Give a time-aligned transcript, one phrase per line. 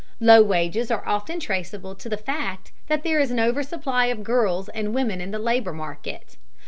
[0.19, 4.23] Low wages are often traceable to the fact that there is an over supply of
[4.23, 6.37] girls and women in the labor market.